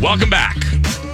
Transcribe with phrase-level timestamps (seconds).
[0.00, 0.56] Welcome back.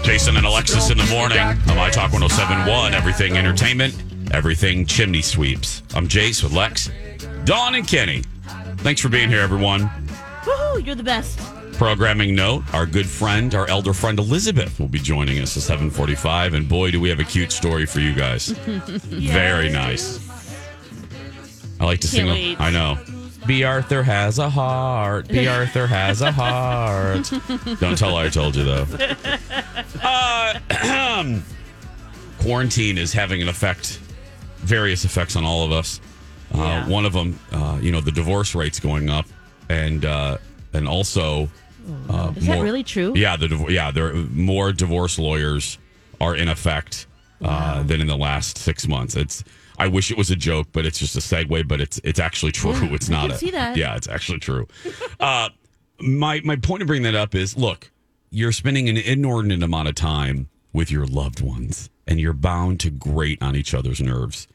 [0.03, 3.95] Jason and Alexis in the morning on My Talk 1071, Everything Entertainment,
[4.33, 5.83] Everything Chimney Sweeps.
[5.95, 6.91] I'm Jace with Lex,
[7.45, 8.23] Dawn, and Kenny.
[8.79, 9.83] Thanks for being here, everyone.
[10.45, 11.39] Woohoo, you're the best.
[11.75, 16.55] Programming note, our good friend, our elder friend Elizabeth will be joining us at 745.
[16.55, 18.49] And boy, do we have a cute story for you guys.
[18.51, 20.21] Very nice.
[21.81, 22.27] I like to Can't sing.
[22.29, 22.61] wait.
[22.61, 22.99] I know.
[23.47, 25.29] Bea Arthur has a heart.
[25.29, 27.31] Bea Arthur has a heart.
[27.81, 28.87] Don't tell her I told you, though.
[30.03, 31.39] Uh,
[32.39, 33.99] quarantine is having an effect,
[34.59, 36.01] various effects on all of us.
[36.55, 36.89] Uh, Yeah.
[36.89, 39.27] One of them, uh, you know, the divorce rate's going up,
[39.69, 40.39] and uh,
[40.73, 41.49] and also
[42.09, 43.13] uh, Is that really true?
[43.17, 45.79] Yeah, the div- yeah, there more divorce lawyers
[46.21, 47.07] are in effect
[47.43, 49.17] uh, than in the last six months.
[49.17, 49.45] It's
[49.79, 51.69] I wish it was a joke, but it's just a segue.
[51.69, 52.73] But it's it's actually true.
[52.73, 53.23] Yeah, it's not.
[53.23, 53.77] can a, see that.
[53.77, 54.67] Yeah, it's actually true.
[55.21, 55.49] uh,
[56.01, 57.91] my my point of bringing that up is look,
[58.31, 62.91] you're spending an inordinate amount of time with your loved ones, and you're bound to
[62.91, 64.47] grate on each other's nerves.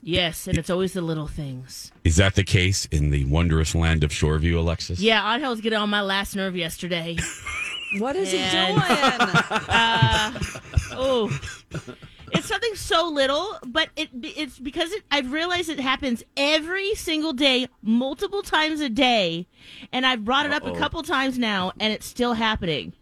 [0.00, 1.90] Yes, and it's always the little things.
[2.04, 5.00] Is that the case in the wondrous land of Shoreview, Alexis?
[5.00, 7.16] Yeah, I was getting on my last nerve yesterday.
[7.96, 8.82] What is And- he doing?
[10.92, 11.40] oh,
[12.32, 17.32] it's something so little, but it it's because it, I've realized it happens every single
[17.32, 19.46] day, multiple times a day,
[19.92, 22.92] and I've brought it up a couple times now, and it's still happening.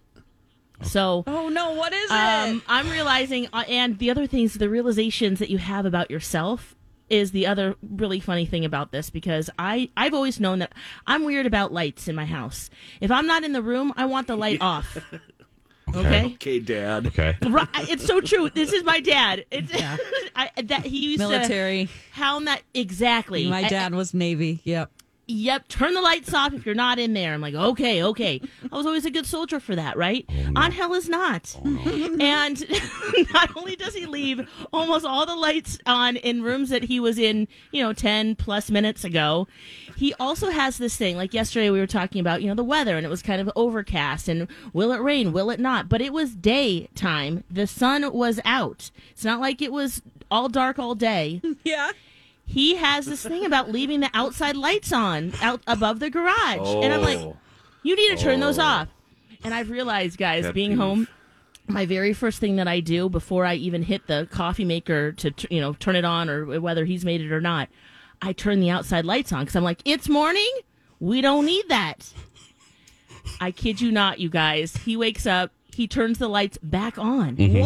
[0.83, 2.63] So oh no, what is um, it?
[2.69, 6.75] I'm realizing, uh, and the other things, the realizations that you have about yourself
[7.09, 10.73] is the other really funny thing about this because I I've always known that
[11.07, 12.69] I'm weird about lights in my house.
[13.01, 14.99] If I'm not in the room, I want the light off.
[15.97, 16.27] Okay.
[16.35, 17.07] Okay, Dad.
[17.09, 17.37] Okay.
[17.49, 18.51] Right, it's so true.
[18.51, 19.45] This is my dad.
[19.51, 19.73] It's
[20.37, 21.87] I, that he used to Military.
[21.87, 23.49] to hound that exactly.
[23.49, 24.61] My I- dad was Navy.
[24.65, 24.91] Yep.
[25.29, 27.35] Yep, turn the lights off if you're not in there.
[27.35, 28.41] I'm like, okay, okay.
[28.71, 30.25] I was always a good soldier for that, right?
[30.29, 31.57] Oh, Angel is not.
[31.65, 32.65] Oh, and
[33.33, 37.19] not only does he leave almost all the lights on in rooms that he was
[37.19, 39.49] in, you know, 10 plus minutes ago,
[39.97, 41.17] he also has this thing.
[41.17, 43.51] Like yesterday, we were talking about, you know, the weather and it was kind of
[43.57, 45.33] overcast and will it rain?
[45.33, 45.89] Will it not?
[45.89, 47.43] But it was daytime.
[47.51, 48.93] The sun was out.
[49.11, 51.91] It's not like it was all dark all day Yeah.
[52.47, 56.75] He has this thing about leaving the outside lights on out above the garage.
[56.83, 57.37] And I'm like, Oh.
[57.83, 58.63] you need to turn those oh.
[58.63, 58.89] off.
[59.45, 61.09] And I've realized, guys, Pet being home,
[61.69, 65.33] my very first thing that I do before I even hit the coffee maker to,
[65.51, 67.69] you know, turn it on or whether he's made it or not,
[68.23, 70.51] I turn the outside lights on because I'm like, it's morning.
[71.01, 72.13] We don't need that.
[73.41, 74.77] I kid you not, you guys.
[74.79, 77.37] He wakes up, he turns the lights back on.
[77.37, 77.59] Mm-hmm.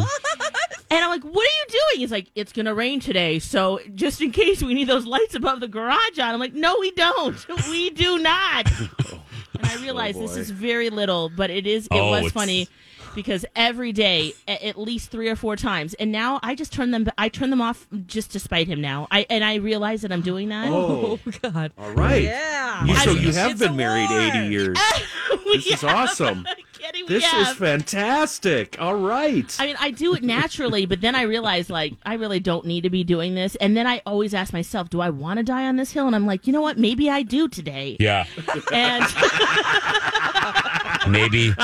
[0.93, 2.01] And I'm like, what are you doing?
[2.01, 3.39] He's like, it's going to rain today.
[3.39, 6.35] So just in case we need those lights above the garage on.
[6.35, 7.47] I'm like, no, we don't.
[7.71, 8.69] We do not.
[9.09, 12.33] and I realize this is oh, very little, but it is, it Oh, was it's-
[12.33, 12.69] funny
[13.15, 15.95] because every day, at least three or four times.
[15.95, 19.09] And now I just turn them, I turn them off just to spite him now.
[19.11, 20.69] I, and I realize that I'm doing that.
[20.71, 21.73] Oh, oh God.
[21.79, 22.23] all right.
[22.23, 22.85] Yeah.
[22.85, 24.21] You, so I- you have been married war.
[24.21, 24.79] 80 years.
[25.45, 26.47] We This is awesome.
[26.91, 28.77] Kidding, we This is fantastic.
[28.81, 29.55] All right.
[29.61, 32.81] I mean, I do it naturally, but then I realize, like, I really don't need
[32.83, 33.55] to be doing this.
[33.57, 36.09] And then I always ask myself, do I want to die on this hill?
[36.09, 36.79] And I'm like, you know what?
[36.79, 37.97] Maybe I do today.
[38.01, 38.27] Yeah.
[38.73, 39.05] And
[41.09, 41.55] Maybe.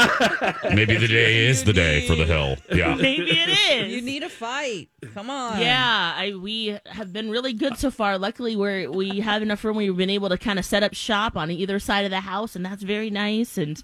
[0.72, 2.56] Maybe the day is the day for the hill.
[2.72, 2.94] Yeah.
[2.94, 3.92] maybe it is.
[3.92, 4.88] You need a fight.
[5.12, 5.60] Come on.
[5.60, 8.18] yeah, I we have been really good so far.
[8.18, 10.94] Luckily, we're we have enough room where we've been able to kind of set up
[10.94, 13.58] shop on either side of the house, and that's very nice.
[13.58, 13.82] And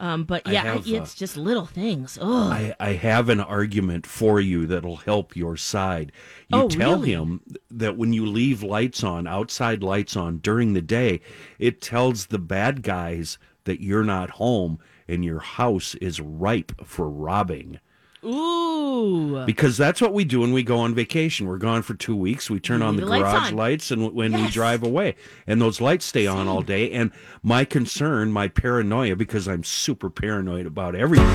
[0.00, 2.18] um, but yeah, have, it's uh, just little things.
[2.20, 6.10] Oh, I, I have an argument for you that'll help your side.
[6.48, 7.12] You Oh, tell really?
[7.12, 11.20] him that when you leave lights on, outside lights on during the day,
[11.58, 17.08] it tells the bad guys that you're not home and your house is ripe for
[17.08, 17.78] robbing.
[18.24, 19.44] Ooh.
[19.46, 21.46] Because that's what we do when we go on vacation.
[21.46, 22.50] We're gone for two weeks.
[22.50, 23.56] We turn on the, leave the lights garage on.
[23.56, 26.90] lights, and when we drive away, and those lights stay on all day.
[26.92, 27.10] And
[27.42, 31.26] my concern, my paranoia, because I'm super paranoid about everything,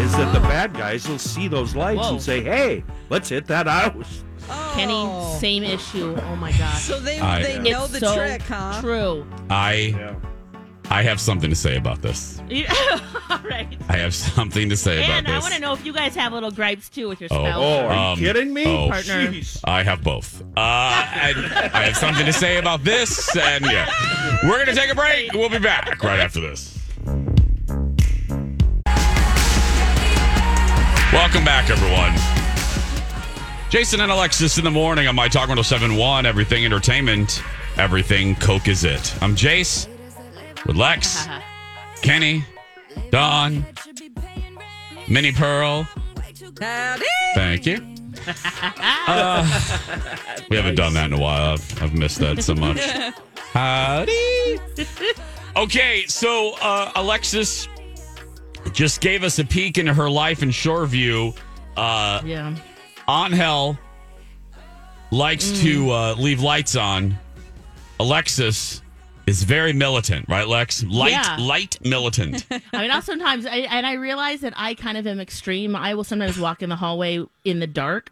[0.00, 2.12] is that the bad guys will see those lights Whoa.
[2.14, 4.24] and say, "Hey, let's hit that house."
[4.74, 5.36] Kenny, Oh.
[5.40, 6.16] same issue.
[6.28, 6.82] Oh my gosh.
[6.82, 8.80] So they I- they It's know the so trick, huh?
[8.80, 9.26] True.
[9.48, 9.94] I
[10.94, 12.38] I have something to say about this.
[13.28, 13.66] All right.
[13.88, 15.42] I have something to say And about I this.
[15.42, 17.44] want to know if you guys have little gripes too with your Oh.
[17.44, 17.56] spouse.
[17.56, 18.64] Oh, are Um, you kidding me?
[18.64, 18.90] oh.
[18.90, 19.26] Partner.
[19.32, 19.58] Jeez.
[19.64, 20.40] I have both.
[20.56, 23.90] Uh, and I have something to say about this, and yeah,
[24.44, 25.32] we're gonna take a break.
[25.32, 26.78] We'll be back right after this.
[31.12, 32.12] Welcome back, everyone.
[33.68, 37.42] Jason and Alexis in the morning on my Talk 1071, Everything Entertainment,
[37.78, 39.12] Everything Coke is It.
[39.20, 39.88] I'm Jace
[40.66, 41.26] with Lex,
[42.02, 42.44] Kenny,
[43.10, 43.64] Dawn,
[45.08, 45.86] Minnie Pearl.
[46.60, 47.04] Howdy.
[47.34, 47.80] Thank you.
[49.06, 49.44] Uh,
[50.48, 51.52] we haven't done that in a while.
[51.52, 52.80] I've, I've missed that so much.
[53.52, 54.58] Howdy.
[55.56, 57.68] Okay, so uh, Alexis
[58.72, 61.36] just gave us a peek into her life in Shoreview.
[61.76, 62.56] Uh, Yeah.
[63.08, 63.76] Angel
[65.10, 67.18] likes to uh, leave lights on.
[68.00, 68.80] Alexis
[69.26, 70.82] is very militant, right, Lex?
[70.84, 71.36] Light, Yeah.
[71.40, 72.46] light militant.
[72.72, 75.74] I mean, I'll sometimes, I, and I realize that I kind of am extreme.
[75.76, 78.10] I will sometimes walk in the hallway in the dark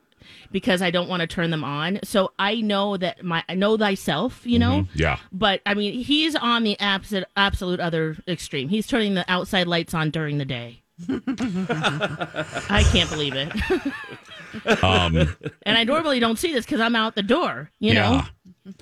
[0.52, 1.98] because I don't want to turn them on.
[2.04, 4.86] So I know that my, I know thyself, you know?
[4.94, 5.18] yeah.
[5.32, 8.68] But I mean, he's on the absolute, absolute other extreme.
[8.68, 10.82] He's turning the outside lights on during the day.
[11.08, 13.52] I can't believe it.
[14.82, 15.16] Um,
[15.64, 18.22] And I normally don't see this because I'm out the door, you know?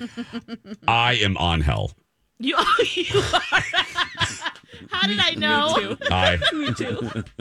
[0.01, 0.07] yeah.
[0.89, 1.93] I am on hell.
[2.41, 2.57] You,
[2.95, 3.63] you are.
[4.91, 5.97] How did I know?
[6.11, 6.39] I.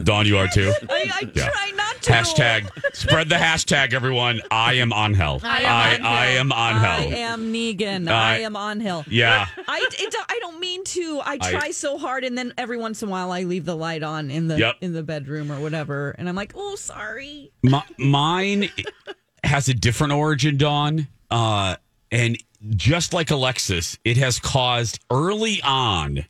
[0.04, 0.74] Dawn, you are too.
[0.90, 1.50] I, I Yeah.
[1.50, 2.12] try not to.
[2.12, 4.42] Hashtag spread the hashtag, everyone.
[4.52, 5.40] I am on hell.
[5.44, 7.14] I am I, on I am on I hell.
[7.14, 8.10] am Negan.
[8.10, 9.06] I- I am on hill.
[9.10, 9.48] Yeah.
[9.68, 11.22] I, it, I don't mean to.
[11.24, 13.76] I I- try so hard, and then every once in a while, I leave the
[13.78, 14.76] light on in the Yep.
[14.82, 17.52] in the bedroom or whatever, and I'm like, oh, sorry.
[17.64, 18.70] My, mine
[19.46, 21.08] has a different origin, Dawn.
[21.32, 21.78] Uh,
[22.12, 22.38] and
[22.76, 26.26] just like Alexis, it has caused early on.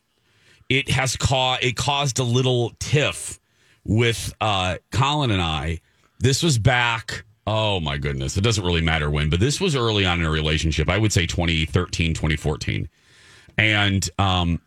[0.70, 3.40] It has caused it caused a little tiff
[3.84, 5.80] with uh, Colin and I.
[6.20, 7.24] This was back.
[7.48, 10.30] Oh my goodness, it doesn't really matter when, but this was early on in a
[10.30, 10.90] relationship.
[10.90, 12.88] I would say 2013, 2014,
[13.58, 14.62] and um,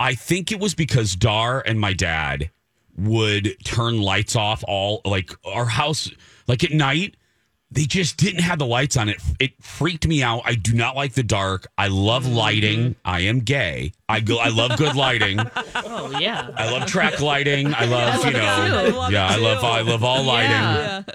[0.00, 2.50] I think it was because Dar and my dad
[2.96, 6.10] would turn lights off all like our house
[6.46, 7.16] like at night
[7.74, 9.20] they just didn't have the lights on it.
[9.40, 10.42] It freaked me out.
[10.44, 11.66] I do not like the dark.
[11.76, 12.96] I love lighting.
[13.04, 13.92] I am gay.
[14.08, 15.38] I go i love good lighting.
[15.76, 16.50] Oh, yeah.
[16.56, 17.74] i love track lighting.
[17.74, 20.50] I love you know I love yeah i love i love all lighting.
[20.50, 21.02] Yeah.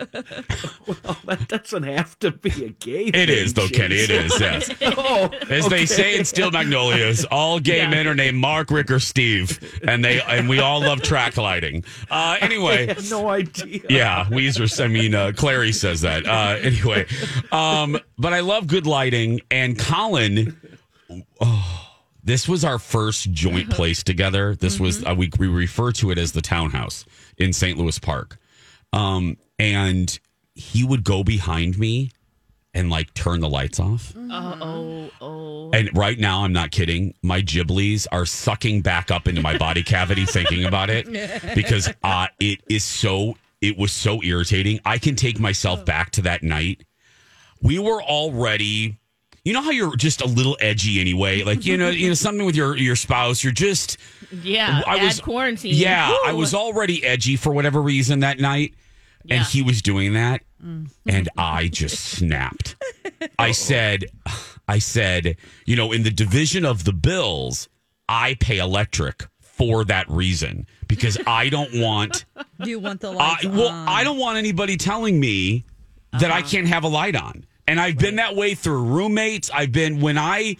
[1.05, 3.05] Well, that doesn't have to be a gay.
[3.05, 3.95] it is though kenny.
[3.95, 4.71] It is yes.
[4.81, 7.89] Oh, as they say in steel magnolias all gay Yeah.
[7.89, 11.83] men are named mark rick or steve and they and we all love track lighting.
[12.09, 13.81] Uh I anyway no idea.
[13.89, 14.83] Yeah, Ouiser.
[14.83, 16.25] I mean, uh, Clairee says that.
[16.25, 17.05] Uh, anyway,
[17.51, 19.41] um, but I love good lighting.
[19.51, 20.57] And Colin,
[21.39, 24.55] oh, this was our first joint place together.
[24.55, 27.05] This was uh, we we refer to it as the townhouse
[27.37, 27.77] in St.
[27.77, 28.37] Louis Park.
[28.93, 30.19] Um, and
[30.55, 32.11] he would go behind me
[32.73, 34.13] and like turn the lights off.
[34.15, 35.71] Oh, oh, oh.
[35.71, 37.13] And right now, I'm not kidding.
[37.21, 41.05] My giblies are sucking back up into my body cavity thinking about it
[41.55, 43.37] because uh, it is so.
[43.61, 44.79] It was so irritating.
[44.85, 45.85] I can take myself oh.
[45.85, 46.83] back to that night.
[47.61, 48.97] We were already.
[49.45, 52.45] You know how you're just a little edgy anyway, like you know, you know something
[52.45, 53.43] with your your spouse.
[53.43, 53.97] You're just
[54.31, 54.83] Yeah.
[54.85, 55.73] I was quarantine.
[55.75, 58.75] Yeah, I was already edgy for whatever reason that night,
[59.29, 60.89] and he was doing that, mm.
[61.07, 62.75] and I just snapped.
[63.39, 64.05] I said,
[64.67, 67.69] I said, you know, in the division of the bills,
[68.07, 69.27] I pay electric
[69.59, 72.25] for that reason because I don't want.
[72.63, 73.43] Do you want the light?
[73.43, 73.67] lights well.
[73.69, 75.65] I don't want anybody telling me
[76.13, 77.45] that I can't have a light on.
[77.67, 79.51] And I've been that way through roommates.
[79.53, 80.55] I've been when I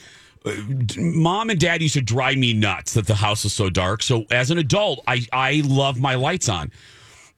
[0.46, 0.52] uh,
[0.98, 4.04] mom and dad used to drive me nuts that the house was so dark.
[4.04, 6.72] So as an adult, I I love my lights on.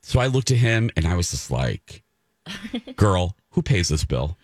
[0.02, 2.04] So I looked at him and I was just like,
[2.96, 4.36] "Girl, who pays this bill?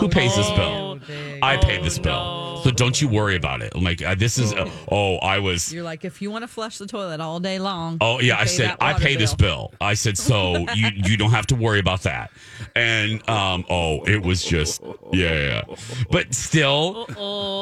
[0.00, 0.98] Who pays this bill?
[1.42, 2.60] I pay this bill.
[2.64, 3.72] So don't you worry about it.
[3.74, 4.52] I'm like, uh, this is.
[4.52, 5.72] Uh, oh, I was.
[5.72, 7.98] You're like, if you want to flush the toilet all day long.
[8.00, 9.72] Oh yeah, I said I water pay this bill.
[9.80, 12.30] I said so you you don't have to worry about that.
[12.74, 14.82] And um oh, it was just
[15.12, 15.76] yeah, yeah.
[16.10, 17.06] But still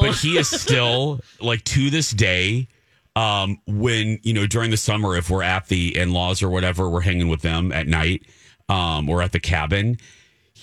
[0.00, 2.68] but he is still like to this day
[3.16, 6.88] um, when you know during the summer, if we're at the in laws or whatever,
[6.88, 8.22] we're hanging with them at night,
[8.68, 9.98] um, or at the cabin,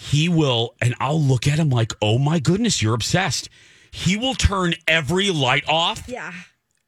[0.10, 3.50] he will, and I'll look at him like, "Oh my goodness, you're obsessed."
[3.91, 6.31] He will turn every light off, Yeah.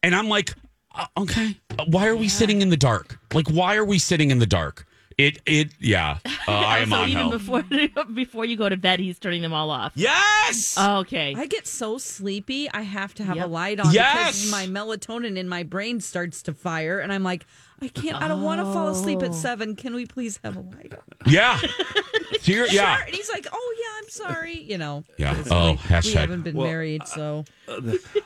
[0.01, 0.53] and I'm like,
[0.95, 3.19] uh, "Okay, uh, why are we sitting in the dark?
[3.33, 6.17] Like, why are we sitting in the dark?" It, it, yeah.
[6.45, 7.29] Uh, I am so on even hell.
[7.29, 7.63] before
[8.13, 9.93] before you go to bed, he's turning them all off.
[9.95, 10.77] yes.
[10.77, 11.33] Okay.
[11.37, 12.69] I get so sleepy.
[12.69, 13.45] I have to have Yep.
[13.45, 14.43] a light on Yes!
[14.43, 17.45] because my melatonin in my brain starts to fire, and I'm like,
[17.83, 18.21] I can't.
[18.21, 19.25] I don't want to fall asleep Oh.
[19.25, 19.75] at seven.
[19.75, 20.93] Can we please have a light
[21.27, 21.59] yeah.
[22.41, 22.97] So you're- yeah.
[22.97, 23.05] Sure.
[23.05, 24.59] And he's like, Oh yeah, I'm sorry.
[24.61, 25.03] You know.
[25.17, 25.37] Yeah.
[25.39, 26.05] It's Oh, like, hashtag.
[26.05, 27.45] We haven't been Well, married, so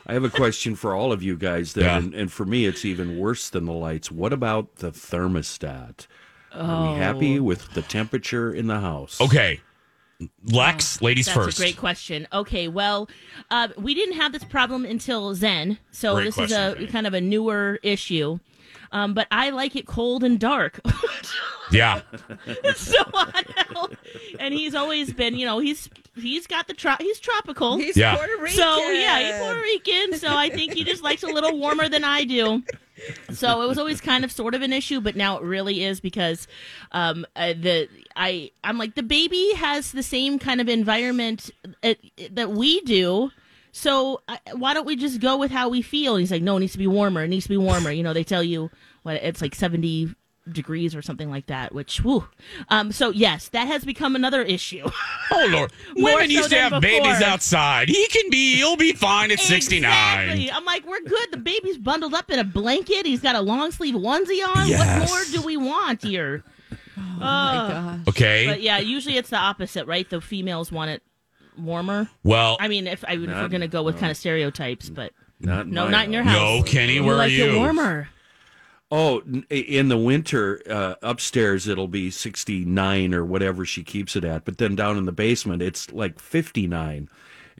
[0.06, 1.72] I have a question for all of you guys.
[1.74, 1.96] Then, Yeah.
[1.98, 4.10] and, and for me, it's even worse than the lights.
[4.10, 6.06] What about the thermostat?
[6.52, 9.20] Are we happy with the temperature in the house?
[9.20, 9.60] Okay.
[10.50, 11.58] Lex, ladies That's first.
[11.58, 12.26] a great question.
[12.32, 13.08] Okay, well,
[13.52, 16.86] uh, we didn't have this problem until Zen, so Great this question, is a Jenny.
[16.88, 18.38] kind of a newer issue.
[18.92, 20.80] Um, but I like it cold and dark.
[21.70, 22.00] Yeah.
[22.76, 23.88] so I know.
[24.40, 27.76] And he's always been, you know, he's he's got the tro- he's tropical.
[27.76, 28.16] he's Yeah.
[28.16, 28.56] Puerto Rican.
[28.56, 30.18] So yeah, he's Puerto Rican.
[30.18, 32.62] So I think he just likes a little warmer than I do.
[33.34, 36.00] So it was always kind of sort of an issue, but now it really is
[36.00, 36.48] because
[36.92, 41.50] um, uh, the I I'm like the baby has the same kind of environment
[41.82, 41.92] uh,
[42.30, 43.30] that we do.
[43.72, 46.14] So uh, why don't we just go with how we feel?
[46.14, 47.24] And he's like, no, it needs to be warmer.
[47.24, 47.90] It needs to be warmer.
[47.90, 48.70] You know, they tell you
[49.02, 50.14] what it's like seventy
[50.50, 51.74] degrees or something like that.
[51.74, 52.26] Which, whew.
[52.68, 54.88] Um, so yes, that has become another issue.
[55.30, 57.90] Oh Lord, women so used to than have babies outside.
[57.90, 58.56] He can be.
[58.56, 60.30] He'll be fine at sixty nine.
[60.30, 60.50] Exactly.
[60.50, 61.32] I'm like, we're good.
[61.32, 63.04] The baby's bundled up in a blanket.
[63.04, 64.68] He's got a long sleeve onesie on.
[64.68, 65.10] Yes.
[65.10, 66.44] What more do we want here?
[66.96, 68.08] Oh my gosh.
[68.08, 68.46] Okay.
[68.46, 70.08] But yeah, usually it's the opposite, right?
[70.08, 71.02] The females want it
[71.58, 72.08] warmer.
[72.24, 75.66] well, I mean, if I if we're gonna go with kind of stereotypes, but Not
[75.66, 76.36] no, not in your house.
[76.36, 76.58] house.
[76.58, 77.54] no, Kenny, We where like are you?
[77.54, 78.08] it warmer.
[78.90, 84.46] Oh, in the winter, uh, upstairs it'll be 69 or whatever she keeps it at.
[84.46, 87.10] But then down in the basement, it's like 59.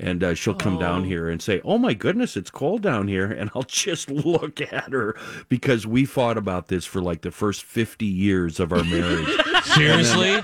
[0.01, 3.27] And uh, she'll come down here and say, Oh my goodness, it's cold down here.
[3.39, 5.17] And I'll just look at her
[5.51, 9.29] because we fought about this for like the first 50 years of our marriage.
[9.65, 10.41] Seriously?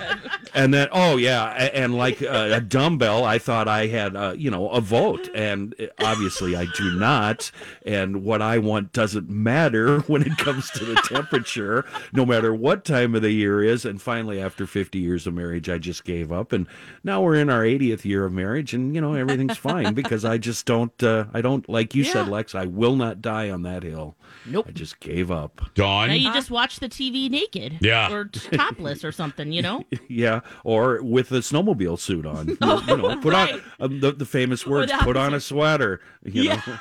[0.55, 4.35] And then, oh yeah, a- and like uh, a dumbbell, I thought I had, uh,
[4.37, 7.51] you know, a vote, and obviously I do not.
[7.85, 12.85] And what I want doesn't matter when it comes to the temperature, no matter what
[12.85, 13.85] time of the year is.
[13.85, 16.67] And finally, after 50 years of marriage, I just gave up, and
[17.03, 20.39] now we're in our 80th year of marriage, and you know everything's fine because I
[20.39, 23.83] just don't, uh, I don't like you said, Lex, I will not die on that
[23.83, 24.17] hill.
[24.47, 24.67] Nope.
[24.69, 25.63] I just gave up.
[25.75, 26.09] Dawn.
[26.09, 28.13] Now you just watch the TV naked, Yeah.
[28.13, 29.53] or topless or something.
[29.53, 32.49] You know, Yeah, or with a snowmobile suit on.
[32.65, 33.55] You, you know, put right.
[33.55, 34.91] on um, the, the famous words.
[34.91, 36.01] the Put on a sweater.
[36.25, 36.63] You know,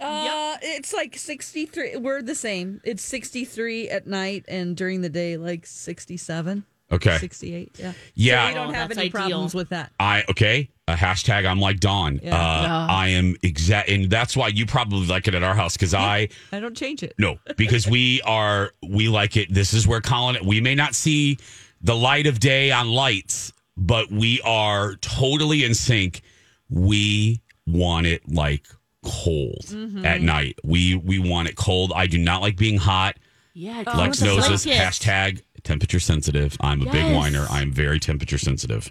[0.00, 1.96] Uh, it's like 63.
[1.96, 2.80] We're the same.
[2.84, 7.18] It's 63 at night, and during the day, like 67, Okay.
[7.18, 7.72] 68.
[7.78, 7.92] Yeah.
[8.14, 8.42] Yeah.
[8.44, 9.10] So we don't Oh, have any ideal.
[9.10, 9.92] problems with that.
[10.00, 10.70] I okay.
[10.86, 11.46] A hashtag.
[11.46, 12.18] I'm like Dawn.
[12.22, 12.34] Yeah.
[12.34, 15.92] Uh, I am exact, and that's why you probably like it at our house because
[15.92, 17.12] I I don't change it.
[17.18, 19.52] no because we are we like it.
[19.52, 20.38] This is where Colin.
[20.46, 21.36] We may not see
[21.80, 26.22] the light of day on lights, but we are totally in sync.
[26.68, 28.66] We want it like
[29.04, 30.04] cold Mm-hmm.
[30.04, 30.58] at night.
[30.64, 31.92] We we want it cold.
[31.94, 33.16] I do not like being hot.
[33.54, 33.82] yeah.
[33.96, 34.66] Lex come knows this.
[34.66, 36.56] Hashtag temperature sensitive.
[36.60, 37.46] I'm a big whiner.
[37.50, 38.90] I'm very temperature sensitive.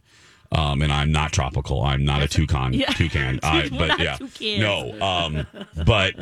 [0.52, 1.82] Um, and I'm not tropical.
[1.84, 2.74] I'm not a toucan.
[2.74, 2.90] Yeah.
[2.92, 3.40] Toucan.
[3.44, 4.16] I, but not yeah.
[4.18, 4.60] toucans.
[4.60, 5.02] No.
[5.02, 5.46] Um,
[5.86, 6.16] but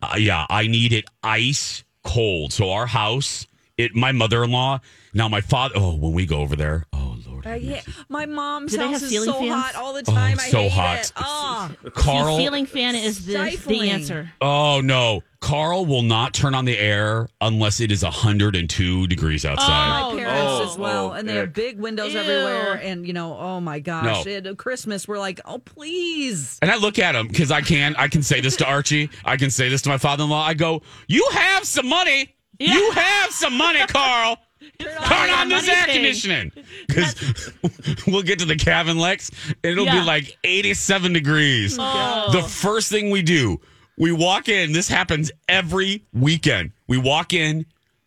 [0.00, 2.52] uh, yeah, I need it ice cold.
[2.52, 3.94] So our house, it.
[3.94, 4.80] My mother-in-law.
[5.12, 5.74] Now my father.
[5.76, 6.84] Oh, when we go over there.
[6.92, 7.46] Oh Lord.
[7.46, 9.52] Uh, yeah, my mom's Do house is so fans?
[9.52, 10.38] hot all the time.
[10.40, 10.98] I so hate hot.
[11.00, 11.12] it.
[11.16, 12.36] Oh, Carl.
[12.38, 13.34] See, ceiling fan is the,
[13.66, 14.30] the answer.
[14.40, 15.22] Oh no.
[15.40, 20.00] Carl will not turn on the air unless it is 102 degrees outside.
[20.00, 20.70] Oh, my parents no.
[20.70, 22.20] as well, Oh, and they have big windows Ew.
[22.20, 22.80] everywhere.
[22.82, 24.32] And you know, oh my gosh, No.
[24.32, 26.58] at Christmas we're like, oh please.
[26.62, 27.94] And I look at him because I can.
[27.96, 29.10] I can say this to Archie.
[29.24, 30.42] I can say this to my father-in-law.
[30.44, 32.33] I go, "You have some money.
[32.58, 34.36] You have some money, Carl.
[34.78, 36.52] Turn on this air thing." conditioning."
[36.86, 37.50] Because
[38.06, 39.30] we'll get to the cabin, Lex,
[39.62, 40.00] it'll Yeah.
[40.00, 41.76] be like 87 degrees.
[41.80, 42.28] Oh.
[42.30, 43.58] The first thing we do,
[43.96, 44.72] we walk in.
[44.72, 46.72] This happens every weekend.
[46.86, 47.64] We walk in.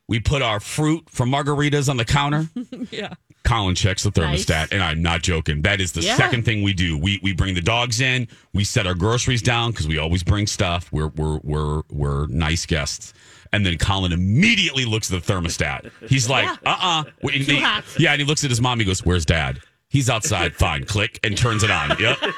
[0.07, 2.47] We put our fruit from margaritas on the counter.
[2.91, 3.13] Yeah.
[3.43, 4.71] Colin checks the thermostat, Nice.
[4.71, 5.63] and I'm not joking.
[5.63, 6.15] That is the Yeah.
[6.15, 6.97] second thing we do.
[6.97, 8.27] We we bring the dogs in.
[8.53, 10.87] We set our groceries down because we always bring stuff.
[10.91, 13.13] We're we're we're we're nice guests.
[13.53, 15.91] And then Colin immediately looks at the thermostat.
[16.07, 17.83] He's like, uh uh Too hot.
[17.99, 18.79] Yeah, and he looks at his mom.
[18.79, 20.53] He goes, "Where's Dad?" He's outside.
[20.57, 20.85] Fine.
[20.85, 21.89] Click and turns it on.
[21.99, 22.19] Yep.
[22.21, 22.31] Get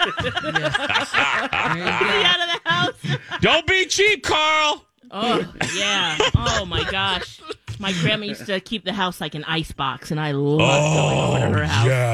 [1.26, 2.94] out of the house.
[3.42, 4.86] Don't be cheap, Carl.
[5.12, 6.18] Oh yeah.
[6.36, 7.42] Oh my gosh.
[7.80, 11.18] My grandma used to keep the house like an ice box, and I loved going
[11.18, 11.88] over to her house.
[11.88, 12.09] yes.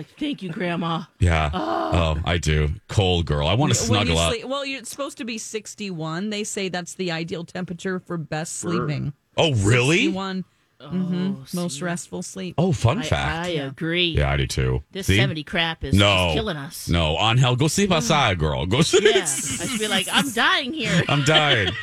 [0.00, 1.02] It's like, thank you, Grandma.
[1.18, 1.50] Yeah.
[1.52, 2.70] Oh, I do.
[2.88, 3.46] Cold girl.
[3.46, 4.32] I want to snuggle you up.
[4.32, 6.30] sleep, well, you're supposed to be 61.
[6.30, 9.12] They say that's the ideal temperature for best sleeping.
[9.36, 10.06] Oh, really?
[10.06, 10.44] 61.
[10.80, 12.54] hmm Most restful sleep.
[12.56, 13.46] Oh, fun I, fact.
[13.46, 14.14] I agree.
[14.16, 14.82] yeah, I do too.
[14.92, 15.16] This See?
[15.16, 16.88] 70 crap is, no, is killing us.
[16.88, 18.64] No, on hell, go sleep outside, girl.
[18.66, 19.04] Go sleep.
[19.04, 19.22] Yeah.
[19.22, 21.02] I should be like, I'm dying here.
[21.08, 21.72] I'm dying.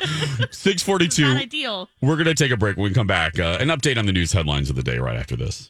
[0.50, 0.72] 642.
[0.72, 1.24] Not forty-two.
[1.26, 1.88] ideal.
[2.00, 2.76] We're gonna take a break.
[2.76, 5.16] When we come back, uh, an update on the news headlines of the day right
[5.16, 5.66] after this.